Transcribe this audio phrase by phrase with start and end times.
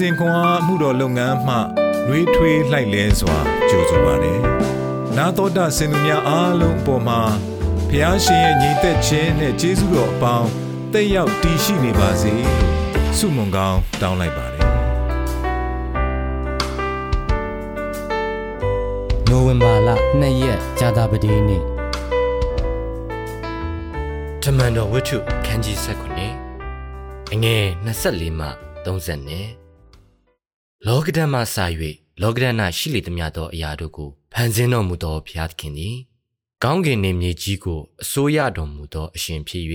[0.00, 1.56] စဉ်ခွန်အားမှုတော်လုပ်ငန်းမှ
[2.06, 3.36] နှွေးထွေးလှိုက်လဲစွာ
[3.68, 4.40] ကြိုဆိုပါတယ်။
[5.16, 7.20] နာတော်တာစင်သူများအားလုံးအပေါ်မှာ
[7.88, 10.48] ဖះရှင်ရဲ့ညီသက်ခြင်းနဲ့ကျေးဇူးတော်အပေါင်း
[10.92, 12.60] တက်ရောက်တည်ရှိနေပါစေလို့
[13.18, 14.64] ဆုမွန်ကောင်းတောင်းလိုက်ပါတယ်။
[19.28, 19.88] နိုဝင်ဘာလ
[20.20, 21.62] 2ရက်ကြာသပတေးနေ့
[24.42, 25.76] တမန်တော်ဝတ္ထုခန်းကြီး
[26.54, 27.64] 19အငယ်
[28.02, 28.46] 24မှ
[28.86, 29.59] 30
[30.86, 31.64] လောကဓာတ်မှစာ၍
[32.22, 35.96] လောကဓာတ်၌ရှိလေသမျှသောအရာတို့ကိုဖန်ဆင်းတော်မူသောဘုရားသခင်သည်
[36.62, 39.64] ကောင်းကင်နှင့်မြေကြီးကိုအစိုးရတော်မူသောအရှင်ဖြစ်၍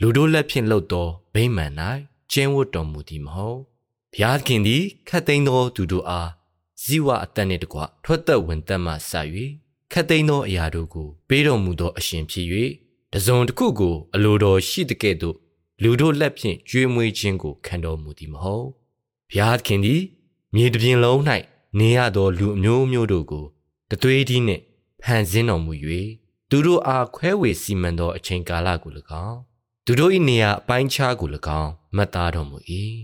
[0.00, 1.72] လူတို့လက်ဖြင့်လှုပ်သောဗိမာန်၌
[2.32, 3.58] ကျင်းဝတ်တော်မူသည်မဟုတ်
[4.12, 6.30] ဘုရားသခင်သည်ခတ်သိမ်းသောသူတို့အား
[6.82, 9.12] ဇီဝအသက်နှင့်တကွထွက်သက်ဝင်သက်မှစ၍
[9.92, 12.46] ခတ်သိမ်းသောအရာတို့ကိုပေးတော်မူသောအရှင်ဖြစ်၍
[13.12, 15.36] တစုံတစ်ခုကိုအလိုတော်ရှိတဲ့ကဲ့သို့
[15.82, 18.66] လူတို့လက်ဖြင့်ကျွေးမွေးခြင်းကိုခံတော်မူသည်မဟုတ်
[19.30, 20.02] ဘုရားသခင်သည်
[20.54, 21.20] မြေတစ်ပြင်လုံး၌
[21.78, 23.44] နေရသောလူအမျိုးမျိုးတို့ကို
[23.90, 24.62] တသွေးဒီနှင့်
[25.02, 25.72] ဖန်ဆင်းတော်မူ၍
[26.50, 28.92] သူတို့အားခွဲဝေစီမံသောအချိန်ကာလကို၎
[29.26, 29.38] င်း
[29.86, 31.28] သူတို့၏နေရာအပိုင်းခြားကို၎
[31.60, 32.58] င်းမှတ်သားတော်မူ၏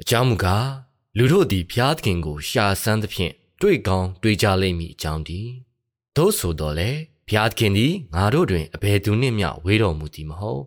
[0.00, 0.68] အကြောင်းမူကား
[1.16, 5.52] လူတို့သည်ဘုရားသခင်ကိုရှာဆန်းသဖြင့်တွေ့ကောင်းတွေ့ကြလိမ့်မည်အကြောင်းတည်း
[6.16, 6.90] သို့ဆိုတော်လေ
[7.28, 10.62] ဘုရားသခင်သည်ငါတို့တွင်အဘယ်သူနှင့်မျှဝေးတော်မူသည်မဟုတ်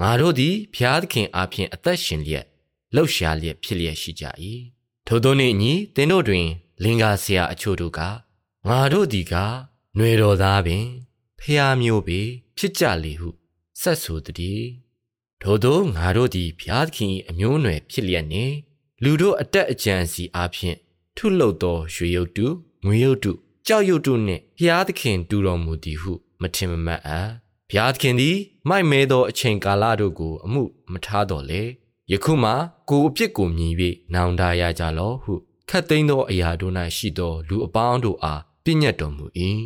[0.00, 2.46] ငါတို့သည်ဘုရားသခင်အားဖြင့်အသက်ရှင်လျက်
[2.94, 4.24] လှုပ်ရှားလျက်ဖြစ်လျက်ရှိကြ၏
[5.12, 6.46] ထို့သောနှင့်အညီသင်တို့တွင်
[6.82, 8.00] လင်္ကာဆရာအချို့တို့က
[8.68, 10.84] ငါတို့သည်ကຫນွေတော်သားပင်
[11.40, 12.20] ဖျားမျိုးပေ
[12.56, 13.28] ဖြစ်ကြလေဟု
[13.80, 14.62] ဆက်ဆိုသည်
[15.42, 18.54] ထို့သောငါတို့သည်ဘုရားသခင်၏အမျိုးအနွယ်ဖြစ်လျက်နှင့်
[19.02, 20.76] လူတို့အတက်အကြံစီအားဖြင့်
[21.16, 22.46] ထုလှုပ်သောရွှေရုပ်တု
[22.84, 23.32] ငွေရုပ်တု
[23.66, 27.30] ကြောက်ရုပ်တုနှင့်ဘုရားသခင်တူတော်မူသည်ဟုမထင်မမှတ်အပ်
[27.70, 28.36] ဘုရားသခင်သည်
[28.68, 31.62] မိုက်မဲသောအချိန်ကာလတို့ကိုအမှုမထားတော်လေ
[32.12, 32.50] ယခုမှ
[32.90, 33.74] ကိုအပြစ်ကိုမြင်၍
[34.14, 35.32] နောင်တရကြလော့ဟု
[35.68, 39.24] ခတ်သိမ်းသောအရာတို့၌ရှိသော လူအပေါင်းတို့အားပြည့်ညတ်တော်မူ၏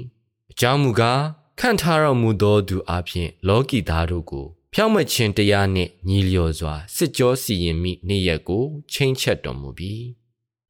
[0.50, 1.20] အကြောင်းမူကား
[1.60, 10.06] ခန့်ထားတော်မူသောသူအပြင်လောကီသားတို့ကိုဖြောင့်မတ်ခြင်းတရားနှင့်ညီလျော်စွာစစ်ကြောစီရင်မိနေ့ရက်ကိုချိန်ချက်တော်မူပြီး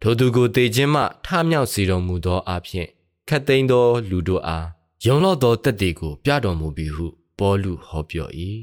[0.00, 2.88] ထိုသူကိုတေခြင်းမှထမြောက်စေတော်မူသောအပြင်
[3.28, 4.66] ခတ်သိမ်းသော လူတို့အား
[5.04, 7.06] ယုံလောက်သောတက်တေကိုပြတော်မူပြီးဟု
[7.38, 8.30] ပေါလုဟောပြော၏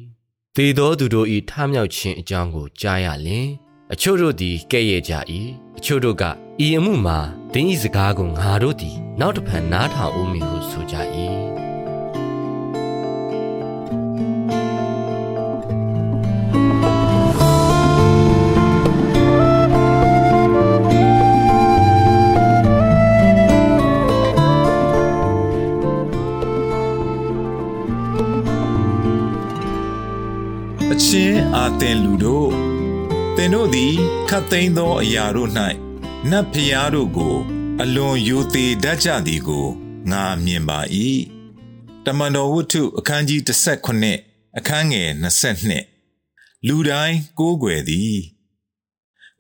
[0.57, 3.47] တေသောသူတို့၏ထမြောက်ခြင်းအကြောင်းကိုကြားရလျင်
[3.94, 5.13] အချို့တို့သည်ကဲ့ရဲ့ကြ၏
[5.78, 6.23] အချို့တို့က
[6.66, 7.19] ဤအမှုမှာ
[7.53, 10.95] ဒင်းဤစကားကိုငါတို့သည် နောက်တစ်ဖန်နားထောင်ဦးမည်ဟုဆိုကြ၏
[31.80, 32.50] ချင်းအာတင်လူတို့
[33.36, 33.96] သင်တို့သည်
[34.30, 35.50] ခတ်သိမ်းသောအရာတို့၌
[36.30, 37.36] နတ်ဖျားတို့ကို
[37.82, 39.68] အလွန်ယူသေးတတ်ကြသည်ကို
[40.12, 40.80] ငါမြင်ပါ၏
[42.06, 43.42] တမန်တော်ဝတ္ထုအခန်းကြီး
[44.00, 45.10] 19အခန်းငယ်
[45.90, 48.18] 22လူတိုင်းကိုးကွယ်သည်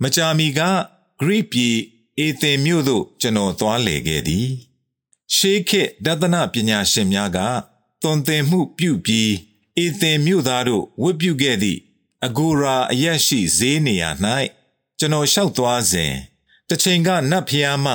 [0.01, 1.77] မကြာမီကဂရိပြည်
[2.17, 4.47] အေသင်မြို့သို့ကျွန်တော်သွားလေခဲ့သည်
[5.35, 7.39] ရှေးခေတ်ဒသနပညာရှင်များက
[8.01, 9.31] သွန်သင်မှုပြုပြီး
[9.77, 11.79] အေသင်မြို့သားတို့ဝတ်ပြုခဲ့သည့်
[12.25, 14.09] အဂိုရာအရက်ရှိဈေးနေရာ၌
[14.99, 16.13] ကျွန်တော်လျှောက်သွားစဉ်
[16.67, 17.93] တစ်ချိန်ကနတ်ဖျားမှ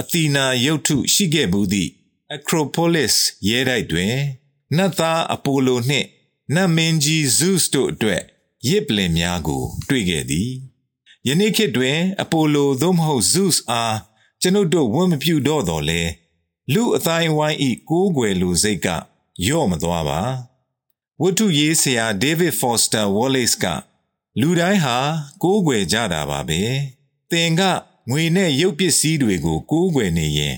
[0.00, 1.90] အသီနာရုပ်ထုရှိခဲ့မှုသည့်
[2.34, 3.12] အခရိုပိုလစ်
[3.48, 4.14] ရဲတိုက်တွင်
[4.76, 6.06] နတ်သားအပိုလိုနှင့်
[6.54, 8.22] နတ်မင်းကြီးဇုစ်တို့အတွက်
[8.68, 10.50] ရစ်ပလင်များကို တွေ့ခဲ့သည်
[11.26, 13.96] ယနေ့ခေတ်တွင် အပိုလိုသို့မဟုတ်ဇုစ်အား
[14.40, 16.02] ကျွန်ုပ်တို့ဝန်မပြုတော့တော်လဲ
[16.72, 18.86] လူအတိုင်းဝိုင်းဤကိုးကွယ်လူစိတ်က
[19.48, 20.20] ယော့မသွားပါ
[21.24, 23.64] ဝတ္ထုရေးဆရာဒေးဗစ်ဖော့စတာဝေါ်လိစ်က
[24.40, 24.98] လူတိုင်းဟာ
[25.42, 26.62] ကိုးကွယ်ကြတာပါပဲ
[27.30, 27.62] သင်က
[28.10, 30.56] ငွေနဲ့ရုပ်ပစ္စည်းတွေကိုကိုးကွယ်နေရင်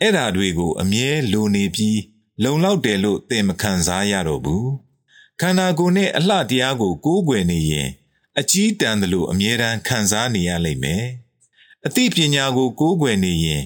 [0.00, 2.00] အဲ့ဓာတွေကိုအမြဲလိုနေပြီး
[2.42, 4.70] လုံလောက်တယ်လို့သင်မခံစားရတော့ဘူး
[5.40, 7.88] ခန္ဓာကိုယ်နဲ့အလှတရားကိုကိုးကွယ်နေရင်
[8.38, 11.04] အကြီးတန်းတယ်လို့အမြဲတမ်းခံစားနေရလိမ့်မယ်
[11.86, 13.62] အသိပညာကိုကိုးကွယ်နေရင်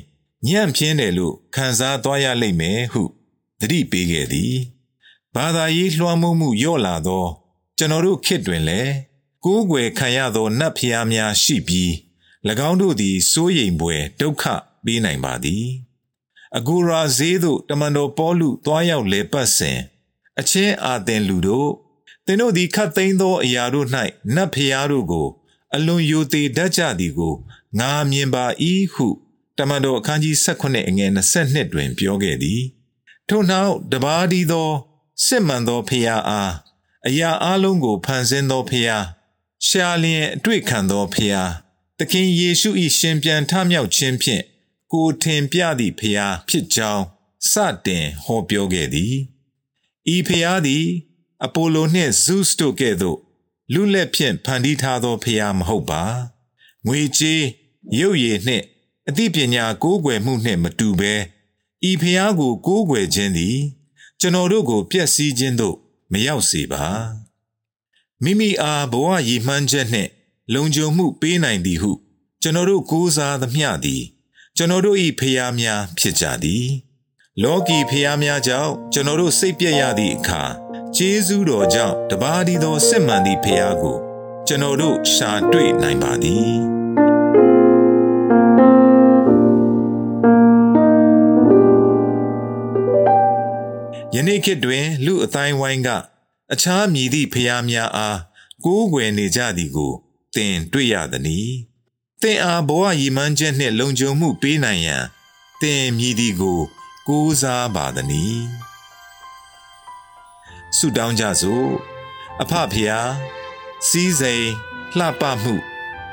[0.47, 3.03] ညံ့ပြင်းတယ်လို့ခံစားသွားရလိမ့်မယ်ဟု
[3.61, 4.55] သတိပေးခဲ့သည်
[5.39, 7.27] ဘာသာရေးလွှမ်းမိုးမှုလျော့လာသော
[7.79, 8.93] ကျွန်တော်တို့ခေတ်တွင်လည်း
[9.45, 11.91] ကိုးကွယ်ခံရသောနတ်ဖျားများရှိပြီး၎
[12.69, 14.45] င်းတို့သည်စိုးရိမ်ပွေဒုက္ခ
[14.85, 15.67] ပေးနိုင်ပါသည်
[16.57, 19.79] အဂူရာဈေးသို့တမန်တော်ပေါလုတွားရောက်လေပတ်စဉ်
[20.41, 21.71] အချင်းအာသင်လူတို့
[22.27, 23.87] သင်တို့သည်ခတ်သိမ်းသောအရာတို့၌
[24.35, 25.29] နတ်ဖျားတို့ကို
[25.75, 27.35] အလွန်ယိုသေးတတ်ကြသည်ကို
[27.79, 28.45] ငါမြင်ပါ၏
[28.95, 29.07] ဟု
[29.59, 31.11] တမန်တော်အခန်းကြီး18အငယ်
[31.43, 32.61] 22တွင် ပြောခဲ့သည်
[33.29, 34.71] ထို့နောက်တပါးဒီသော
[35.25, 36.53] စစ်မှန်သောဖျားအား
[37.07, 39.05] အရာအလုံးကိုဖန်ဆင်းသောဖျား
[39.67, 41.51] ရှာလျင်အတွေ့ခံသောဖျား
[41.99, 44.43] သခင်ယေရှု၏ရှင်ပြန်ထမြောက်ခြင်းဖြင့်
[44.93, 47.05] ကိုထင်ပြသည့်ဖျားဖြစ်ကြောင်း
[47.51, 47.53] စ
[47.87, 49.15] တင်ဟောပြောခဲ့သည်
[50.15, 50.87] ဤဖျားသည်
[51.45, 53.19] အပိုလိုနှင့်ဇုစ်တို့ကဲ့သို့
[53.73, 56.03] လူလက်ဖြင့်ဖန်တီးထားသောဖျားမဟုတ်ပါ
[56.87, 57.43] ငွေကြေး
[57.99, 58.65] ရုပ်ရည်နှင့်
[59.09, 61.15] အသိပညာကိုးကွယ်မှုနှင့်မတူဘဲ
[61.91, 63.59] ဤဖျားကိုကိုးကွယ်ခြင်းသည်
[64.21, 65.77] ကျွန်တော်တို့ကိုပျက်စီးခြင်းသို့
[66.13, 66.85] မရောက်စေပါ
[68.25, 70.11] မိမိအားဘဝရည်မှန်းချက်နှင့်
[70.55, 71.93] လုံခြုံမှုပေးနိုင်သည်ဟု
[72.43, 74.05] ကျွန်တော်တို့ကိုးစားသမျှသည်
[74.57, 76.67] ကျွန်တော်တို့၏ဖျားများဖြစ်ကြသည်
[77.43, 80.43] လောကီဖျားများကြောင့်ကျွန်တော်တို့စိတ်ပြည့်ရသည့်အခါ
[80.97, 83.97] ကျေးဇူးတော်ကြောင့်တပါးဒီသောစစ်မှန်သည့်ဖျားကို
[84.47, 86.78] ကျွန်တော်တို့ရှာတွေ့နိုင်ပါသည်
[94.19, 95.89] ယနေ့ခေတ်တွင် လူအတိုင်းဝိုင်းက
[96.53, 98.19] အခြားမြည်သည့်ဖျားများအား
[98.65, 99.93] ကိုးကွယ်နေကြသည်ကို
[100.35, 101.49] သင်တွေ့ရသည်။
[102.23, 105.05] သင်အားဘဝရည်မှန်းချက်နှင့်လုံခြုံမှုပေးနိုင်ရန်
[105.61, 106.61] သင်မြည်သည်ကို
[107.09, 108.39] ကိုးစားပါသည်။
[110.77, 111.69] ဆုတောင်းကြစို့
[112.43, 113.11] အဖဖျား
[113.89, 114.47] စီးစိမ်
[114.99, 115.55] လှပမှု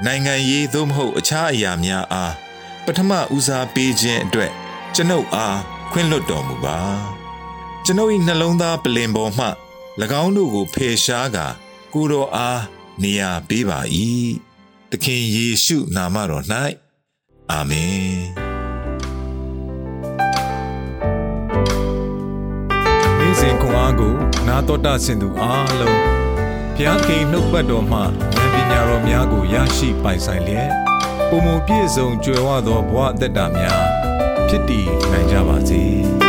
[0.06, 2.34] နိုင်ငံရေးသို့မဟုတ်အခြားအရာများအား
[2.86, 4.52] ပထမဦးစားပေးခြင်းအတွက်
[4.96, 5.60] ကျွန်ုပ်အား
[5.92, 6.80] ခွင့်လွှတ်တော်မူပါ
[7.88, 9.48] ကျွန်ုပ်၏နှလုံးသားပလင်ပေါ်မှ၎
[10.24, 11.48] င်းတို့ကိုဖယ်ရှားကာ
[11.94, 12.62] ကိုတော်အား
[13.02, 13.80] နေရာပေးပါ၏
[14.92, 16.46] သခင်ယေရှုနာမတော်၌
[17.52, 18.20] အာမင်
[23.20, 24.16] နေ့စဉ်ခွန်အားကို
[24.48, 30.70] နာတော်တာဆင်သူအားလုံးဘုရားခင်နှုတ်ပတ်တော်မှဉာဏ်ပညာတော်များကိုရရှိပိုင်ဆိုင်လျက်
[31.30, 33.84] ပုံမပြည့်စုံကြွယ်ဝသောဘဝအသက်တာများ
[34.48, 35.84] ဖြစ်တည်နိုင်ကြပါစေ။